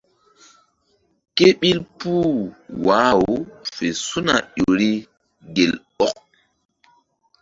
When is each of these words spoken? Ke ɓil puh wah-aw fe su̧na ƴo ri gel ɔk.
Ke 1.35 1.47
ɓil 1.59 1.79
puh 1.97 2.29
wah-aw 2.85 3.23
fe 3.75 3.87
su̧na 4.05 4.35
ƴo 4.57 4.67
ri 4.79 4.91
gel 5.55 5.73
ɔk. 6.05 6.15